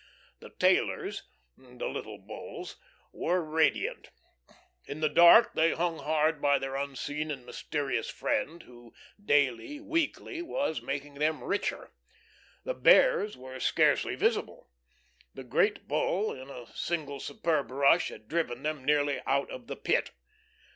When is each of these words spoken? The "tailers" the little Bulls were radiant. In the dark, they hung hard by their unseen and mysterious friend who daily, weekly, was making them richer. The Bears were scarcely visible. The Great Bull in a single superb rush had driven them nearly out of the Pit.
The 0.39 0.49
"tailers" 0.49 1.21
the 1.55 1.87
little 1.87 2.17
Bulls 2.17 2.77
were 3.13 3.39
radiant. 3.39 4.09
In 4.87 4.99
the 4.99 5.07
dark, 5.07 5.53
they 5.53 5.73
hung 5.73 5.99
hard 5.99 6.41
by 6.41 6.57
their 6.57 6.75
unseen 6.75 7.29
and 7.29 7.45
mysterious 7.45 8.09
friend 8.09 8.63
who 8.63 8.95
daily, 9.23 9.79
weekly, 9.79 10.41
was 10.41 10.81
making 10.81 11.19
them 11.19 11.43
richer. 11.43 11.91
The 12.63 12.73
Bears 12.73 13.37
were 13.37 13.59
scarcely 13.59 14.15
visible. 14.15 14.71
The 15.35 15.43
Great 15.43 15.87
Bull 15.87 16.33
in 16.33 16.49
a 16.49 16.65
single 16.73 17.19
superb 17.19 17.69
rush 17.69 18.07
had 18.09 18.27
driven 18.27 18.63
them 18.63 18.83
nearly 18.83 19.21
out 19.27 19.51
of 19.51 19.67
the 19.67 19.75
Pit. 19.77 20.09